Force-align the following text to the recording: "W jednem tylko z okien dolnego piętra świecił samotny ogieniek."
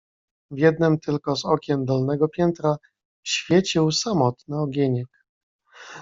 "W 0.51 0.57
jednem 0.59 0.99
tylko 0.99 1.35
z 1.35 1.45
okien 1.45 1.85
dolnego 1.85 2.27
piętra 2.27 2.77
świecił 3.23 3.91
samotny 3.91 4.57
ogieniek." 4.59 5.07